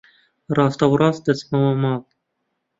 [0.55, 2.01] ڕاستەوڕاست دەچمەوە ماڵ.